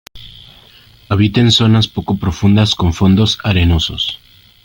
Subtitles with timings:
[1.09, 4.19] Habita en zonas poco profundas con fondos arenosos.